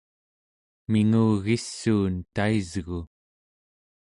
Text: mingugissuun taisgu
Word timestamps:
mingugissuun 0.91 2.15
taisgu 2.35 2.99